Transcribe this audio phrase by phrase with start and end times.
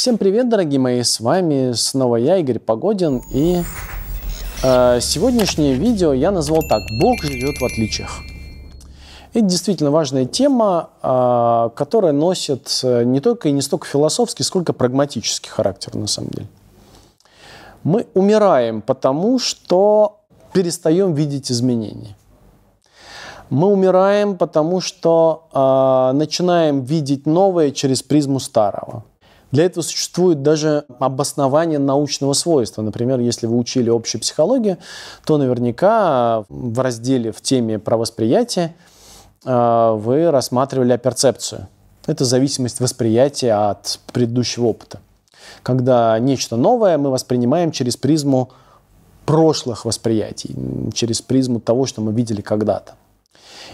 [0.00, 1.02] Всем привет, дорогие мои!
[1.02, 3.20] С вами снова я, Игорь Погодин.
[3.30, 3.62] И
[4.62, 8.20] э, сегодняшнее видео я назвал так «Бог живет в отличиях».
[9.34, 14.72] Это действительно важная тема, э, которая носит э, не только и не столько философский, сколько
[14.72, 16.48] прагматический характер на самом деле.
[17.84, 20.20] Мы умираем потому, что
[20.54, 22.16] перестаем видеть изменения.
[23.50, 29.04] Мы умираем потому, что э, начинаем видеть новое через призму старого.
[29.52, 32.82] Для этого существует даже обоснование научного свойства.
[32.82, 34.78] Например, если вы учили общую психологию,
[35.24, 38.74] то наверняка в разделе в теме про восприятие
[39.44, 41.68] э, вы рассматривали перцепцию.
[42.06, 45.00] Это зависимость восприятия от предыдущего опыта.
[45.62, 48.50] Когда нечто новое мы воспринимаем через призму
[49.26, 50.54] прошлых восприятий,
[50.94, 52.94] через призму того, что мы видели когда-то.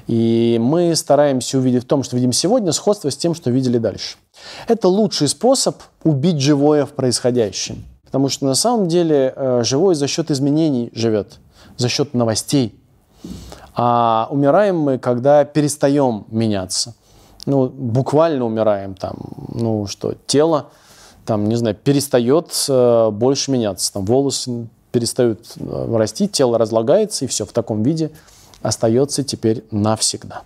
[0.06, 4.16] И мы стараемся увидеть в том, что видим сегодня, сходство с тем, что видели дальше.
[4.68, 7.84] Это лучший способ убить живое в происходящем.
[8.05, 11.39] Потому что на самом деле э, живое за счет изменений живет,
[11.77, 12.78] за счет новостей.
[13.74, 16.94] А умираем мы, когда перестаем меняться.
[17.44, 19.17] Ну, буквально умираем там,
[19.52, 20.70] ну что, тело,
[21.27, 23.92] там, не знаю, перестает э, больше меняться.
[23.92, 28.11] Там волосы перестают э, расти, тело разлагается, и все в таком виде
[28.62, 30.42] остается теперь навсегда.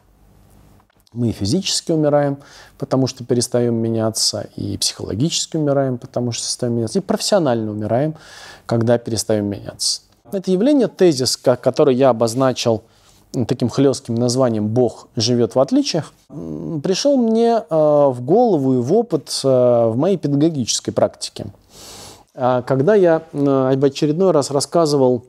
[1.12, 2.38] Мы физически умираем,
[2.78, 8.14] потому что перестаем меняться, и психологически умираем, потому что перестаем меняться, и профессионально умираем,
[8.64, 10.02] когда перестаем меняться.
[10.30, 12.84] Это явление, тезис, который я обозначил
[13.48, 19.40] таким хлестким названием «Бог живет в отличиях», пришел мне э, в голову и в опыт
[19.42, 21.46] э, в моей педагогической практике.
[22.36, 25.24] А когда я в очередной раз рассказывал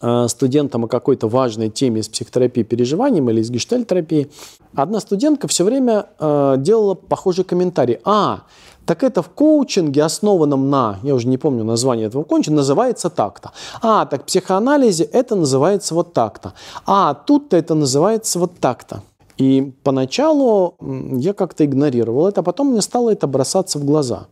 [0.00, 4.30] студентам о какой-то важной теме из психотерапии переживанием или из гештальтерапии,
[4.74, 7.98] одна студентка все время э, делала похожий комментарий.
[8.04, 8.42] А,
[8.86, 13.52] так это в коучинге, основанном на, я уже не помню название этого коучинга, называется так-то.
[13.82, 16.54] А, так в психоанализе это называется вот так-то.
[16.86, 19.02] А, тут-то это называется вот так-то.
[19.36, 24.26] И поначалу я как-то игнорировал это, а потом мне стало это бросаться в глаза.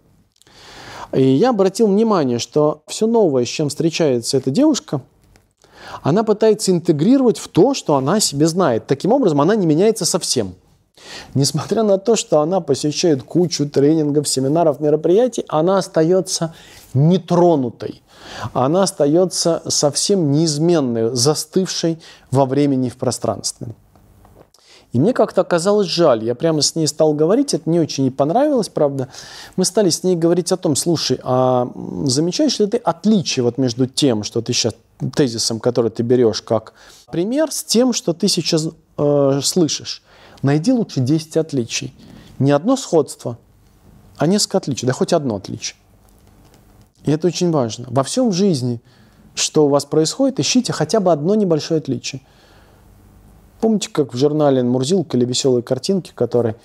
[1.13, 5.03] И я обратил внимание, что все новое, с чем встречается эта девушка–
[6.03, 8.87] она пытается интегрировать в то, что она себе знает.
[8.87, 10.55] Таким образом, она не меняется совсем.
[11.35, 16.55] Несмотря на то, что она посещает кучу тренингов, семинаров, мероприятий, она остается
[16.95, 18.03] нетронутой.
[18.53, 21.99] Она остается совсем неизменной, застывшей
[22.31, 23.69] во времени и в пространстве.
[24.93, 26.25] И мне как-то оказалось жаль.
[26.25, 29.09] Я прямо с ней стал говорить, это не очень ей понравилось, правда.
[29.57, 31.71] Мы стали с ней говорить о том, слушай, а
[32.05, 34.75] замечаешь ли ты отличие вот между тем, что ты сейчас
[35.15, 36.75] тезисом, который ты берешь как
[37.11, 38.69] пример, с тем, что ты сейчас
[38.99, 40.03] э, слышишь.
[40.43, 41.95] Найди лучше 10 отличий.
[42.39, 43.39] Не одно сходство,
[44.17, 45.77] а несколько отличий, да хоть одно отличие.
[47.05, 47.87] И это очень важно.
[47.89, 48.81] Во всем жизни,
[49.35, 52.23] что у вас происходит, ищите хотя бы одно небольшое отличие.
[53.61, 56.57] Помните, как в журнале «Мурзилка» или «Веселые картинки», который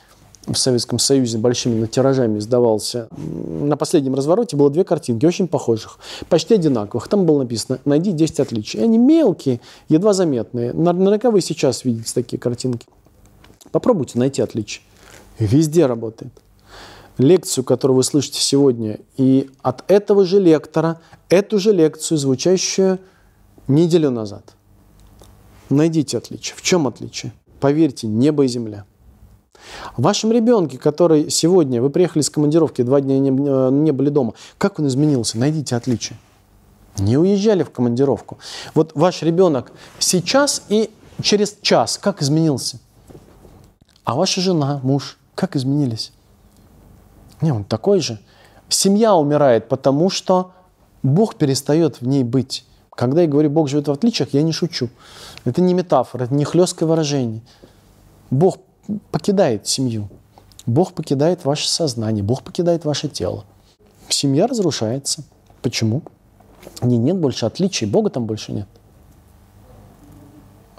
[0.47, 3.07] в Советском Союзе большими тиражами издавался.
[3.11, 7.07] На последнем развороте было две картинки, очень похожих, почти одинаковых.
[7.07, 8.79] Там было написано «Найди 10 отличий».
[8.79, 10.73] И они мелкие, едва заметные.
[10.73, 12.87] Наверняка вы сейчас видите такие картинки.
[13.71, 14.83] Попробуйте найти отличия.
[15.37, 16.33] Везде работает.
[17.17, 20.99] Лекцию, которую вы слышите сегодня, и от этого же лектора
[21.29, 22.99] эту же лекцию, звучащую
[23.67, 24.55] неделю назад.
[25.69, 26.55] Найдите отличие.
[26.55, 27.31] В чем отличие?
[27.59, 28.85] Поверьте, небо и земля.
[29.97, 34.09] В вашем ребенке, который сегодня, вы приехали с командировки, два дня не, э, не были
[34.09, 35.37] дома, как он изменился?
[35.37, 36.17] Найдите отличие.
[36.97, 38.37] Не уезжали в командировку.
[38.73, 40.89] Вот ваш ребенок сейчас и
[41.21, 42.79] через час как изменился?
[44.03, 46.11] А ваша жена, муж, как изменились?
[47.41, 48.19] Не, он такой же.
[48.69, 50.51] Семья умирает, потому что
[51.03, 52.65] Бог перестает в ней быть.
[52.95, 54.89] Когда я говорю, Бог живет в отличиях, я не шучу.
[55.45, 57.41] Это не метафора, это не хлесткое выражение.
[58.29, 58.57] Бог
[59.11, 60.09] покидает семью.
[60.65, 63.45] Бог покидает ваше сознание, Бог покидает ваше тело.
[64.09, 65.23] Семья разрушается.
[65.61, 66.03] Почему?
[66.81, 68.67] Не, нет больше отличий, Бога там больше нет.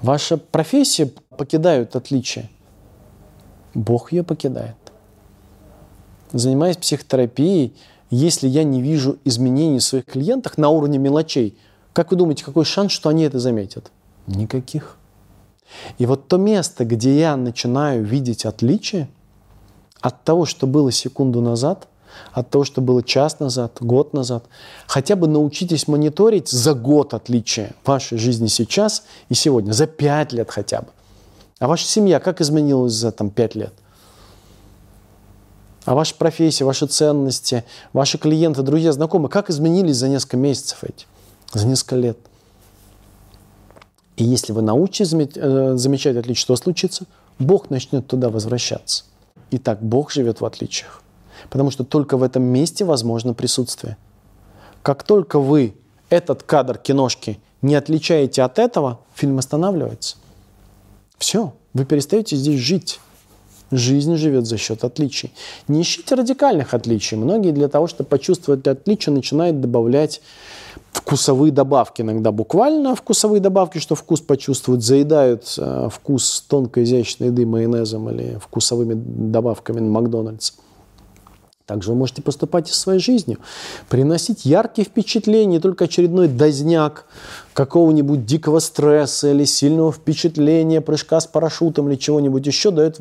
[0.00, 1.06] Ваша профессия
[1.36, 2.50] покидают отличия.
[3.74, 4.76] Бог ее покидает.
[6.32, 7.74] Занимаясь психотерапией,
[8.10, 11.56] если я не вижу изменений в своих клиентах на уровне мелочей,
[11.92, 13.90] как вы думаете, какой шанс, что они это заметят?
[14.26, 14.98] Никаких.
[15.98, 19.08] И вот то место, где я начинаю видеть отличие
[20.00, 21.88] от того, что было секунду назад,
[22.32, 24.44] от того, что было час назад, год назад,
[24.86, 30.50] хотя бы научитесь мониторить за год отличия вашей жизни сейчас и сегодня, за пять лет
[30.50, 30.88] хотя бы.
[31.58, 33.72] А ваша семья как изменилась за там, пять лет?
[35.84, 41.06] А ваша профессия, ваши ценности, ваши клиенты, друзья, знакомые, как изменились за несколько месяцев эти,
[41.52, 42.18] за несколько лет?
[44.22, 47.06] И если вы научитесь э, замечать отличия, что случится?
[47.40, 49.02] Бог начнет туда возвращаться.
[49.50, 51.02] Итак, Бог живет в отличиях.
[51.50, 53.96] Потому что только в этом месте возможно присутствие.
[54.84, 55.74] Как только вы
[56.08, 60.18] этот кадр киношки не отличаете от этого, фильм останавливается.
[61.18, 63.00] Все, вы перестаете здесь жить.
[63.72, 65.32] Жизнь живет за счет отличий.
[65.66, 67.16] Не ищите радикальных отличий.
[67.16, 70.20] Многие для того, чтобы почувствовать отличия, начинают добавлять
[70.92, 72.02] вкусовые добавки.
[72.02, 78.38] Иногда буквально вкусовые добавки, что вкус почувствуют, заедают э, вкус тонкой изящной еды майонезом или
[78.38, 80.52] вкусовыми добавками на Макдональдс.
[81.72, 83.38] Также вы можете поступать и в своей жизнью,
[83.88, 87.06] приносить яркие впечатления, не только очередной дозняк
[87.54, 93.00] какого-нибудь дикого стресса или сильного впечатления, прыжка с парашютом или чего-нибудь еще дает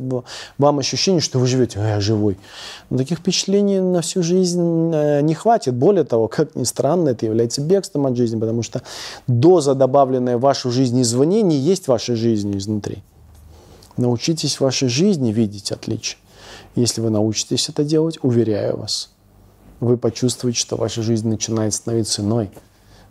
[0.57, 2.37] вам ощущение, что вы живете, а я живой.
[2.89, 5.73] Но таких впечатлений на всю жизнь э, не хватит.
[5.73, 8.83] Более того, как ни странно, это является бегством от жизни, потому что
[9.27, 13.03] доза, добавленная в вашу жизнь извне, не есть вашей жизнью изнутри.
[13.97, 16.20] Научитесь в вашей жизни видеть отличия.
[16.75, 19.11] Если вы научитесь это делать, уверяю вас,
[19.79, 22.51] вы почувствуете, что ваша жизнь начинает становиться иной,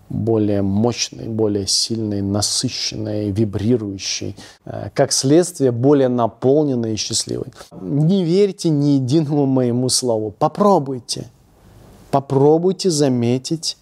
[0.08, 7.52] более мощной, более сильной, насыщенной, вибрирующей, э, как следствие, более наполненной и счастливой.
[7.80, 10.32] Не верьте ни единому моему слову.
[10.36, 11.28] Попробуйте.
[12.10, 13.76] Попробуйте заметить,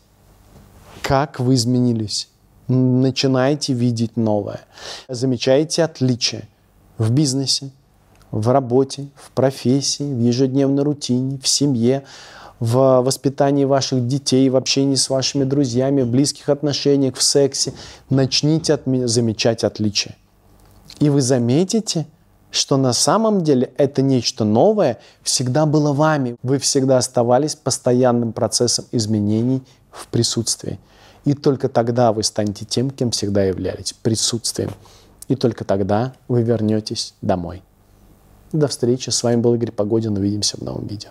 [1.03, 2.29] как вы изменились.
[2.69, 4.61] Начинайте видеть новое.
[5.09, 6.47] Замечайте отличия
[6.99, 7.71] в бизнесе,
[8.31, 12.05] в работе, в профессии, в ежедневной рутине, в семье,
[12.61, 17.73] в воспитании ваших детей, в общении с вашими друзьями, в близких отношениях, в сексе.
[18.11, 20.17] Начните от, замечать отличия.
[20.99, 22.07] И вы заметите,
[22.51, 26.37] что на самом деле это нечто новое всегда было вами.
[26.43, 30.79] Вы всегда оставались постоянным процессом изменений в присутствии.
[31.25, 34.71] И только тогда вы станете тем, кем всегда являлись, присутствием.
[35.29, 37.63] И только тогда вы вернетесь домой.
[38.53, 39.11] До встречи.
[39.11, 40.17] С вами был Игорь Погодин.
[40.17, 41.11] Увидимся в новом видео.